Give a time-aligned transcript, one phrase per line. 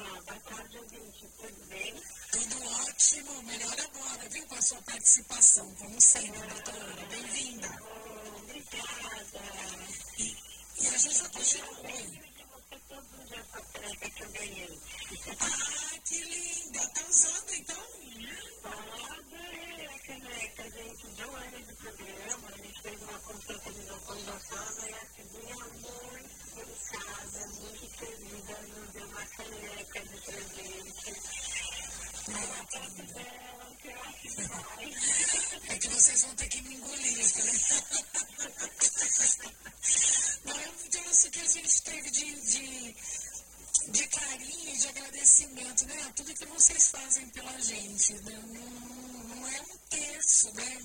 [0.00, 0.22] Camila.
[0.22, 1.28] Boa tarde, ouvinte.
[1.36, 1.94] Tudo bem?
[2.32, 3.42] Tudo ótimo.
[3.42, 7.06] Melhor agora, viu, com a sua participação, como sempre, doutora.
[7.06, 7.68] Bem-vinda.
[8.36, 9.40] Obrigada.
[10.18, 10.36] E,
[10.80, 11.80] e a gente vai continuar.
[15.40, 16.86] Ah, que linda!
[16.88, 17.84] Tá usando então?
[18.64, 21.06] Adorei a caneca, gente.
[21.08, 26.54] De um ano de programa, a gente fez uma consultorização bacana e a Cidinha muito
[26.54, 28.94] delicada, muito querida, nos
[35.68, 37.52] É que vocês vão ter que me engolir, né?
[40.44, 42.96] Não, eu trouxe o que a gente teve de, de,
[43.88, 46.12] de carinho e de agradecimento, né?
[46.16, 48.14] Tudo que vocês fazem pela gente.
[48.14, 48.42] Né?
[48.46, 50.78] Não, não é um terço né,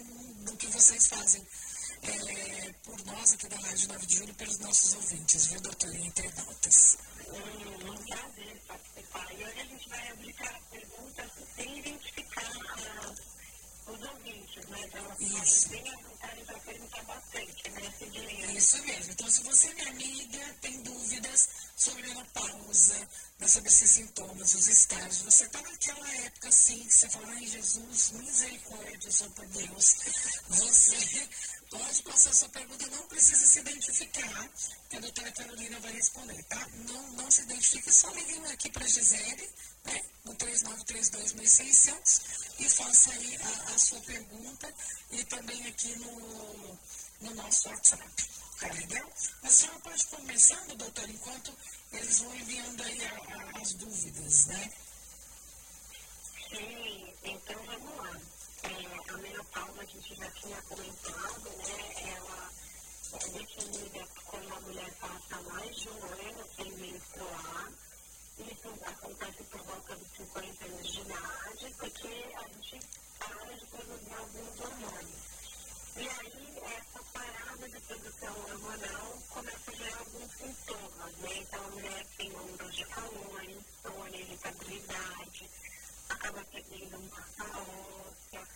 [0.45, 1.45] do que vocês fazem
[2.11, 6.05] é, por nós aqui da Rádio 9 de Julho, pelos nossos ouvintes, viu, doutora e
[6.07, 6.97] internautas?
[7.27, 9.33] Hum, um prazer participar.
[9.33, 12.51] E hoje a gente vai aplicar perguntas sem identificar
[13.87, 14.79] os ouvintes, né?
[14.83, 15.69] Então, Isso.
[15.69, 17.93] bem à vontade para perguntar bastante, né?
[18.55, 19.11] Isso mesmo.
[19.11, 23.07] Então, se você, minha amiga, tem dúvidas sobre menopausa,
[23.39, 27.45] né, sobre esses sintomas, os estágios, você está naquela época assim, que você fala, ai
[27.45, 29.95] Jesus, misericórdia, Santo Deus.
[30.47, 31.29] Você
[31.77, 34.49] pode passar sua pergunta, não precisa se identificar,
[34.89, 36.67] que a doutora Carolina vai responder, tá?
[36.87, 39.49] Não, não se identifique, só ligue aqui para a Gisele,
[39.83, 40.03] né?
[40.23, 42.21] No 3932-1600
[42.59, 44.73] e faça aí a, a sua pergunta
[45.11, 46.77] e também aqui no,
[47.21, 48.03] no nosso WhatsApp.
[48.59, 49.11] Tá legal?
[49.43, 51.53] A senhora pode começando, doutor, enquanto
[51.91, 54.71] eles vão enviando aí a- a- as dúvidas, né?
[56.49, 58.19] Sim, então vamos lá.
[59.09, 62.13] A menopausa a gente já tinha comentado, né?
[62.15, 62.49] Ela
[63.13, 67.71] é definida quando a mulher passa mais de um ano sem menstruar.
[68.37, 72.79] Isso acontece por volta dos 50 anos de idade, porque a gente
[73.19, 75.25] para de produzir alguns hormônios.
[75.95, 81.37] E aí, essa parada de produção hormonal começa a gerar alguns sintomas, né?
[81.37, 85.49] Então, a mulher tem ondas de calor, insônia, irritabilidade,
[86.09, 88.47] acaba perdendo massa óssea.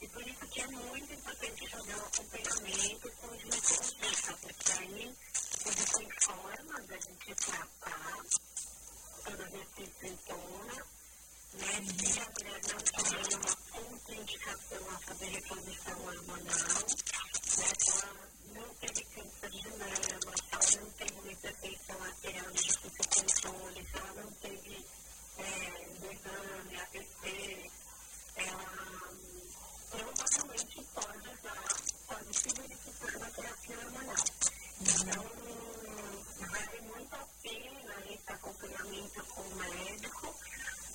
[0.00, 5.14] E por isso que é muito importante fazer um acompanhamento com o ginecologista, porque aí
[5.66, 8.22] existem formas da gente tratar
[9.24, 10.84] todos esses sintomas,
[11.54, 11.82] né?
[11.98, 16.86] Se a mulher não tem nenhuma contraindicação a fazer reposição hormonal,
[17.56, 17.72] né?
[17.78, 22.62] Se ela não teve câncer de mama, se ela não teve uma hipertensão arterial de
[22.62, 24.86] difícil controle, se ela não teve
[25.38, 25.42] é,
[26.00, 27.70] derrame, AVC,
[28.36, 29.48] ela hum,
[29.90, 31.64] provavelmente pode usar,
[32.08, 34.24] pode se verificar na terapia hormonal.
[34.78, 35.24] Então,
[36.50, 40.34] vale muito a pena esse acompanhamento com o médico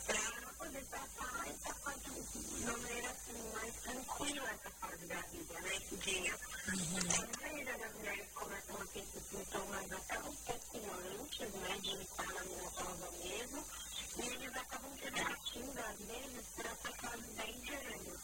[0.06, 5.80] para poder passar essa fase de maneira assim, mais tranquila essa fase da vida, né,
[5.90, 6.36] Cidinha?
[6.68, 10.78] A maioria das mulheres começam a ter esses sintomas até um pouco
[11.22, 13.66] antes, né, de estar na menopausa mesmo,
[14.18, 18.20] e eles acabam revertindo, às vezes, por essa fase bem de anos.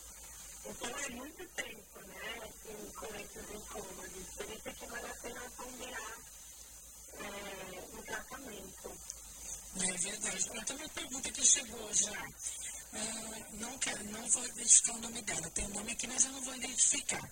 [0.66, 4.27] Então é muito tempo, né, assim, com esses incômodos.
[4.35, 6.17] Por isso que vale a pena ponderar
[7.19, 8.91] é, o tratamento.
[9.79, 10.66] É verdade.
[10.66, 12.27] Tem uma pergunta que chegou já.
[12.93, 15.49] Ah, não, quero, não vou identificar o nome dela.
[15.49, 17.29] Tem o nome aqui, mas eu não vou identificar.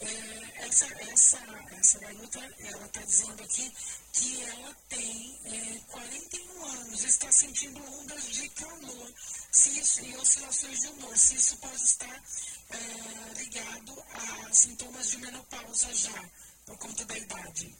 [0.00, 1.38] É, essa, essa,
[1.78, 3.72] essa garota, ela está dizendo aqui
[4.12, 9.12] que ela tem é, 41 anos, está sentindo ondas de calor
[9.50, 11.16] se isso, e oscilações de humor.
[11.16, 12.22] Se isso pode estar
[12.70, 16.30] é, ligado a sintomas de menopausa já,
[16.66, 17.76] por conta da idade.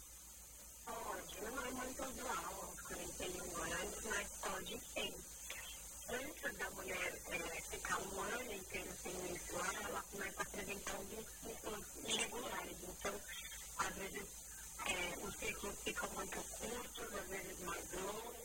[0.85, 5.20] Pode, não é muito usual aos 41 anos, mas pode sim.
[6.41, 11.85] Da mulher é, ficar um ano inteiro sem menstruar, ela começa a apresentar alguns sintomas
[12.07, 12.77] irregulares.
[12.81, 13.21] Então,
[13.77, 14.27] às vezes,
[14.87, 18.35] é, os ciclos ficam muito curtos, às vezes mais longos,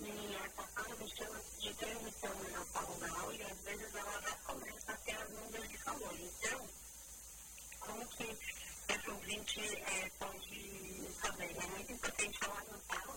[0.00, 5.16] e essa fase chama-se de transição menopausal, e às vezes ela já começa a ter
[5.16, 6.14] as ondas de calor.
[6.20, 6.68] Então,
[7.80, 8.38] como que
[8.88, 11.56] essa ouvinte é, pode saber?
[11.56, 13.10] É muito importante ela anotar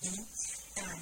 [0.00, 0.98] Tá.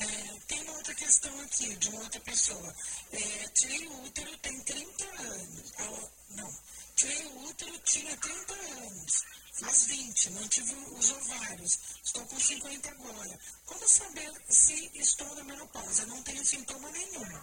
[0.00, 2.74] É, tem uma outra questão aqui de uma outra pessoa.
[3.12, 5.72] É, tirei o útero tem 30 anos.
[5.78, 6.54] Ah, não,
[6.96, 9.24] tirei o útero tinha 30 anos.
[9.60, 11.78] Faz 20, não tive os ovários.
[12.02, 13.38] Estou com 50 agora.
[13.64, 16.04] Como saber se estou na menopausa?
[16.06, 17.42] Não tenho sintoma nenhum.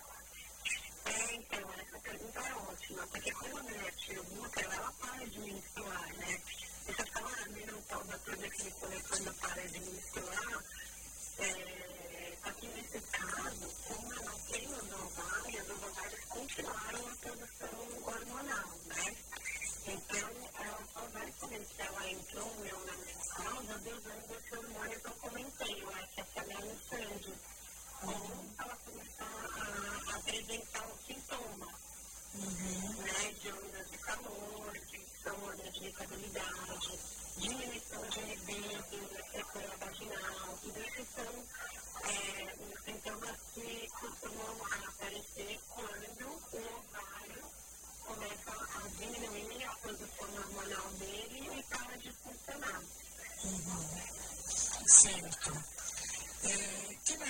[1.06, 5.26] É, então, essa pergunta é ótima, porque quando a mulher tira o útero, ela para
[5.28, 6.42] de menstruar, né?
[6.86, 10.59] Você fala, a menopausa toda que quando para de menstruar,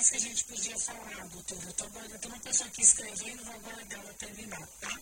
[0.10, 1.64] que a gente podia falar, doutor?
[1.64, 5.00] Eu estou eu tô uma pessoa aqui escrevendo, vou aguardar ela terminar, tá?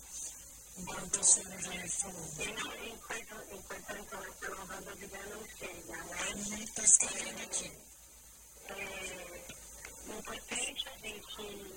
[0.77, 2.41] Enquanto a senhora vai falando.
[2.41, 6.63] Enquanto, enquanto a informação roda de não chega, né?
[6.63, 7.71] Está escrevendo aqui.
[8.67, 9.47] É,
[10.09, 11.76] importante a gente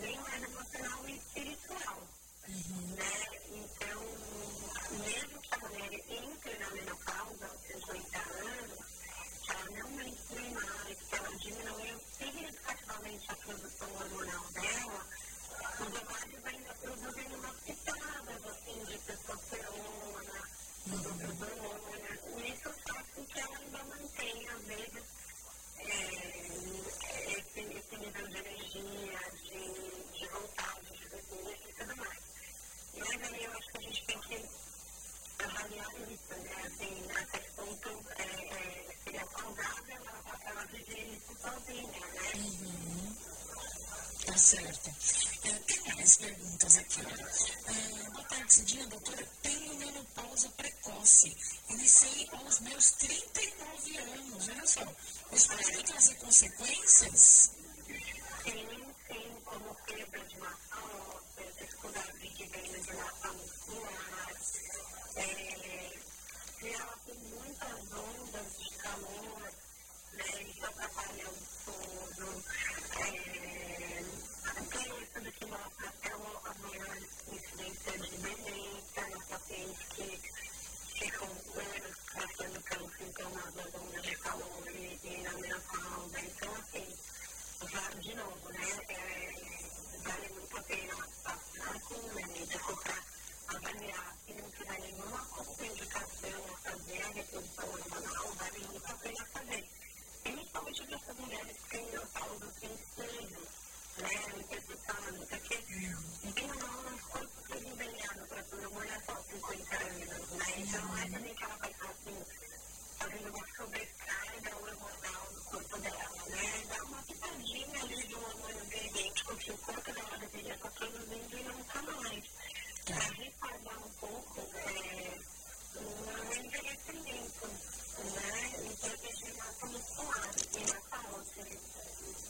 [0.00, 1.98] nem mais emocional e espiritual.
[2.48, 2.94] Uhum.
[2.96, 3.39] Né?
[35.80, 36.50] analista, né?
[36.66, 42.32] Assim, até que ponto é, é, seria saudável ela, ela viver isso sozinha, né?
[42.36, 43.16] Uhum.
[44.26, 44.90] Tá certo.
[45.44, 47.00] É, tem mais perguntas aqui.
[47.00, 48.86] Ah, boa tarde, Cidinha.
[48.86, 51.36] Doutora, tenho menopausa precoce.
[51.70, 54.48] Iniciei aos meus 39 anos.
[54.48, 54.86] Olha só.
[55.32, 57.59] Isso pode trazer consequências?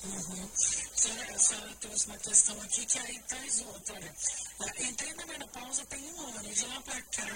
[0.02, 0.50] Uhum.
[1.34, 4.00] A senhora trouxe uma questão aqui que aí traz outra.
[4.00, 4.14] Né?
[4.80, 7.26] Entrei na menopausa tem um ano, de lá para cá,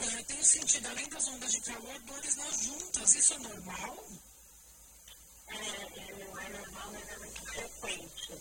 [0.00, 3.14] eu tenho sentido, além das ondas de calor, dores nas juntas.
[3.14, 4.04] Isso é normal?
[5.48, 8.32] É, não é normal, mas é muito frequente.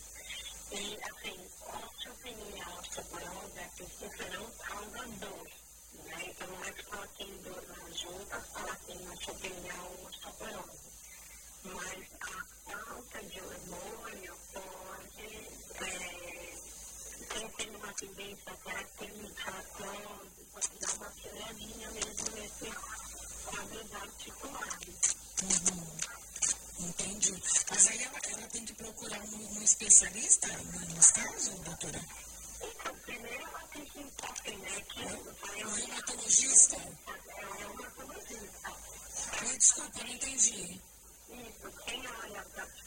[0.72, 5.52] E, assim, osteopenia, osteoporose, a princípio não causa dor.
[6.04, 6.26] Né?
[6.28, 9.74] Então, não é que ela tem dor nas juntas, ela tem osteopenia
[10.04, 10.80] osteoporose.
[11.64, 15.26] Mas a falta de hormônio pode,
[15.86, 16.54] é,
[17.30, 19.14] quem tem uma tendência até a ter
[19.46, 22.72] artrose, pode dar uma quebradinha mesmo nesse
[23.46, 25.16] quadros articulares.
[25.44, 26.88] Uhum.
[26.88, 27.44] Entendi.
[27.70, 30.48] Mas aí ela, ela tem que procurar um, um especialista
[30.94, 32.02] nos casos, doutora?
[32.62, 36.76] Então, primeiro ela tem que assim, né, que é, um reumatologista?
[36.78, 38.74] É um reumatologista.
[39.42, 40.82] Ai, desculpa, não entendi.
[41.96, 42.85] Isso, quem olha as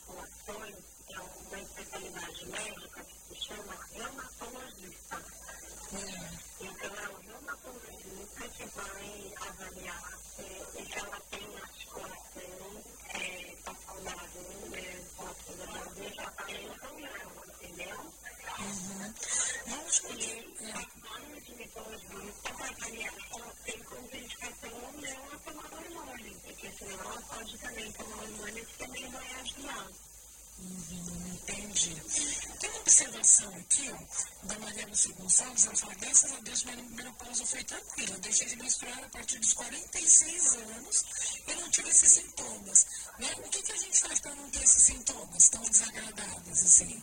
[36.19, 38.15] graças a Deus, minha menopausa foi tranquila.
[38.15, 41.05] Eu deixei de menstruar a partir dos 46 anos
[41.47, 42.87] e não tive esses sintomas.
[43.19, 43.29] Né?
[43.39, 47.01] O que, que a gente faz para não ter esses sintomas tão desagradáveis assim?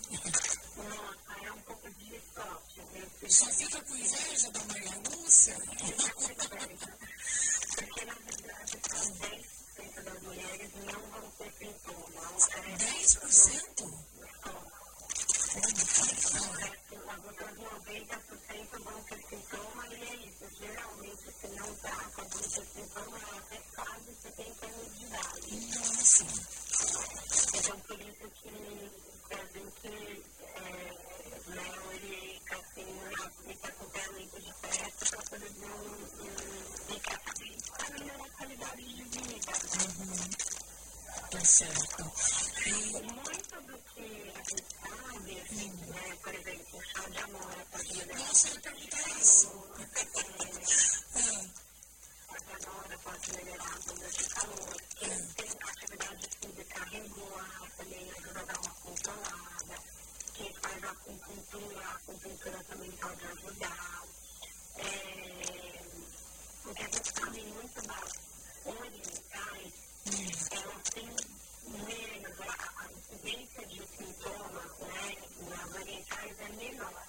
[0.76, 2.82] Nossa, é um pouco de sorte.
[2.92, 3.08] Né?
[3.30, 5.56] Só fica com inveja da Maria Lúcia?
[7.76, 12.50] Porque, na verdade, 10% das mulheres não vão ter sintomas.
[12.80, 14.06] 10%?
[17.08, 18.25] As outras 90%
[18.80, 20.34] vão ter sintoma e.
[20.60, 25.52] Geralmente, se não trata, vão ter sintoma até quase 70 anos de idade.
[25.76, 26.26] Nossa!
[27.58, 28.50] Então, por isso que
[29.32, 30.24] a gente
[30.56, 30.60] é,
[31.48, 32.90] né, orienta, assim,
[33.26, 35.52] aplica acompanhamento de perto para poder
[36.88, 37.20] ficar
[37.80, 39.54] sabendo a qualidade de vida.
[39.86, 40.30] Uhum.
[41.32, 42.12] Tá certo.
[42.66, 42.70] E
[43.04, 45.94] muito do que a gente sabe, assim, Uhum.
[45.94, 48.20] né, por exemplo, chá de amora pode melhorar.
[48.20, 49.52] Nossa, eu ia perguntar isso.
[51.16, 51.46] Ah,
[52.30, 54.76] A de amora pode melhorar a onda de calor.
[54.96, 59.76] Quem tem atividade física regular também ajuda a dar uma controlada.
[60.86, 64.04] Faz acupuntura, a acupuntura também pode ajudar.
[64.78, 65.82] É,
[66.64, 68.12] o que a gente sabe muito das
[68.66, 69.74] orientais,
[70.52, 71.10] elas têm
[71.88, 75.16] menos, a, a incidência de sintomas, né,
[75.50, 77.04] nas orientais é menor.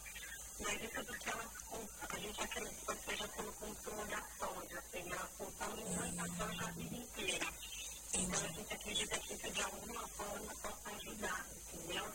[0.61, 1.51] Mas isso é porque elas,
[2.09, 6.71] a gente acredita que seja pelo consumo da soja, assim, elas consomem muita soja a
[6.71, 7.47] vida inteira.
[8.15, 12.07] Então a gente acredita que isso de alguma forma possa ajudar, entendeu?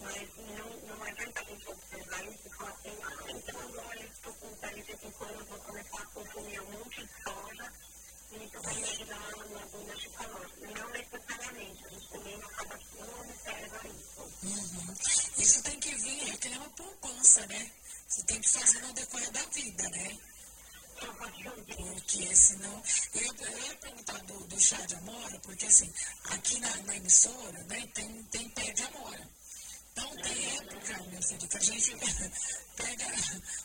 [0.00, 4.08] mas não, não adianta a gente observar isso e falar assim, ah, então agora eu
[4.08, 7.72] estou com 45 anos, vou começar a consumir um monte de soja
[8.32, 10.50] e isso vai me ajudar na bomba de calor.
[10.60, 14.20] Não necessariamente, a gente também não acaba não observa isso.
[14.42, 14.94] Uhum.
[15.38, 17.70] Isso tem que vir, é que nem uma poupança, né?
[18.08, 20.18] Você tem que fazer no decorrer da vida, né?
[20.96, 22.82] Porque senão.
[23.14, 25.92] Eu, eu ia perguntar do, do chá de amora, porque assim,
[26.30, 29.28] aqui na, na emissora, né, tem, tem pé de amora.
[29.96, 31.96] Então tem época, meu filho, que a gente
[32.76, 33.06] pega,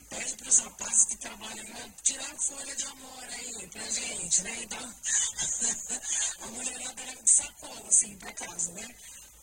[0.09, 4.63] pede para os rapazes que trabalham aqui, tirar folha de amor aí pra gente, né?
[4.63, 4.79] Então
[6.39, 8.95] a mulherada leva de sacola, assim, para casa, né?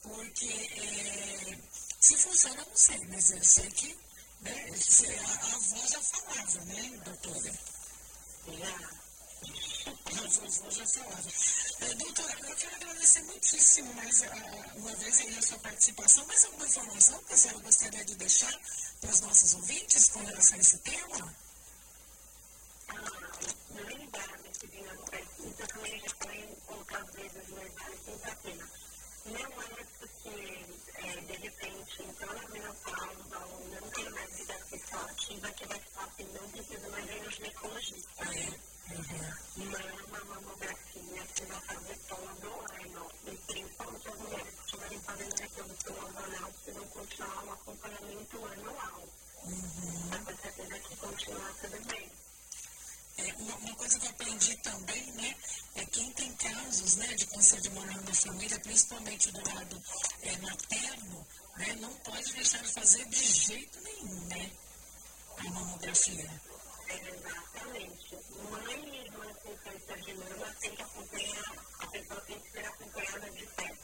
[0.02, 1.58] Porque é,
[2.00, 3.98] se funciona, eu não sei, mas eu sei que
[4.40, 4.70] né,
[5.18, 7.52] a, a avó já falava, né, doutora?
[8.46, 8.98] Já.
[10.06, 11.30] A vovó já falava.
[11.80, 14.24] É, doutora, eu quero agradecer muitíssimo mais uh,
[14.76, 16.26] uma vez aí a sua participação.
[16.26, 18.60] Mais alguma informação que a senhora gostaria de deixar
[19.00, 21.34] para os nossos ouvintes com relação a esse tema?
[22.88, 23.28] Ah, a.
[29.28, 30.28] Não é porque,
[30.94, 35.78] é, de repente, então na menopausa ou não tem mais vida sexual ativa que vai
[35.80, 38.58] ficar assim, não precisa mais ir no ginecologista, né?
[38.90, 39.68] Uhum.
[40.08, 43.10] Mama, mamografia, você vai fazer todo ano.
[43.26, 49.08] E principalmente as mulheres que estiverem fazendo reprodução hormonal precisam continuar um acompanhamento anual.
[49.44, 50.08] Uhum.
[50.08, 52.10] Para ter certeza que continua tudo bem.
[53.18, 55.34] É, uma, uma, coisa que eu aprendi também, né,
[55.74, 59.82] é quem tem casos, né, de câncer de mama na família, principalmente do lado
[60.22, 60.36] é,
[61.56, 64.50] né, não pode deixar de fazer de jeito nenhum, né,
[65.38, 66.30] a mamografia.
[66.88, 68.18] Exatamente.
[68.50, 72.66] Mãe e irmã com câncer de mama tem que acompanhar, a pessoa tem que ser
[72.66, 73.78] acompanhada de perto.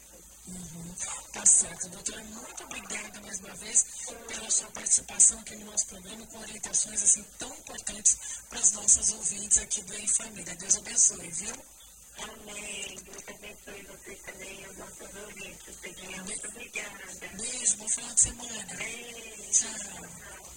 [0.47, 0.95] Uhum.
[1.33, 2.25] Tá certo, doutora.
[2.25, 3.85] Muito obrigada mais uma vez
[4.29, 8.17] pela sua participação aqui no nosso programa com orientações assim tão importantes
[8.49, 10.55] para os nossos ouvintes aqui do Em Família.
[10.55, 11.74] Deus abençoe, viu?
[12.19, 12.97] Amém.
[13.05, 15.77] Deus abençoe vocês também, os nossos ouvintes.
[16.25, 17.29] Muito obrigada.
[17.37, 18.77] Beijo, bom final de semana.
[18.77, 19.53] Beijo.
[19.53, 20.44] Tchau.